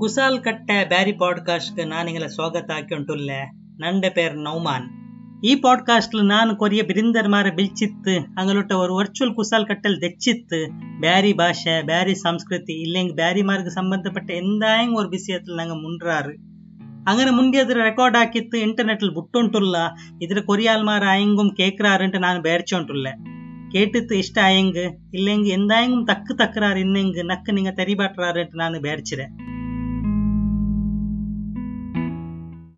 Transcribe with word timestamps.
குசால் 0.00 0.40
கட்ட 0.40 0.86
பேரி 0.86 1.12
பாட்காஸ்ட்க்கு 1.12 1.86
நான் 1.86 2.06
எங்களை 2.06 2.28
சுவாகத் 2.36 2.72
ஆக்கிட்டுல்ல 2.72 3.32
நண்ட 3.76 4.10
பேர் 4.10 4.34
நௌமான் 4.36 4.86
இ 5.40 5.54
பாட்காஸ்ட்ல 5.62 6.24
நான் 6.24 6.56
கொரிய 6.56 6.82
பிரிந்தர் 6.82 7.28
மாற 7.28 7.48
பிழ்ச்சித்து 7.50 8.20
அங்களோட 8.34 8.76
ஒரு 8.76 8.92
வர்ச்சுவல் 9.00 9.34
குசால் 9.34 9.66
கட்டல் 9.66 9.98
தச்சித்து 9.98 10.68
பேரி 11.00 11.34
பாஷ 11.34 11.84
பேரி 11.86 12.12
சம்ஸ்கிருதி 12.14 12.80
இல்லை 12.80 13.02
எங்க 13.02 13.14
பேரி 13.14 13.42
மார்க்கு 13.42 13.70
சம்பந்தப்பட்ட 13.70 14.34
எந்த 14.34 14.86
ஒரு 14.92 15.08
விஷயத்துல 15.08 15.54
நாங்க 15.54 15.74
முன்றாரு 15.74 16.34
அங்கே 17.04 17.30
முந்தியதில் 17.30 17.82
ரெக்கார்ட் 17.82 18.16
ஆக்கித்து 18.16 18.54
இன்டர்நெட்டில் 18.54 19.16
புட்டுன்ட்டுல்லா 19.16 19.90
இதில் 20.18 20.46
கொரியால் 20.46 20.82
மாற 20.82 21.06
ஐயங்கும் 21.06 21.56
கேட்குறாருன்ட்டு 21.56 22.18
நான் 22.18 22.40
பேரிச்சோன்ட்டுல 22.40 23.12
கேட்டுத்து 23.68 24.12
இஷ்ட 24.12 24.42
ஐயங்கு 24.42 24.98
இல்லைங்க 25.12 25.44
எந்த 25.44 25.74
ஐயங்கும் 25.80 26.04
தக்கு 26.04 26.34
தக்குறாரு 26.38 26.76
இன்னைங்கு 26.76 27.24
நக்கு 27.24 27.52
நீங்கள் 27.52 27.74
தெரிவாட்டுறாருன்ட்டு 27.74 28.54
நான் 28.54 28.80
பேரிச்சிறேன் 28.82 29.45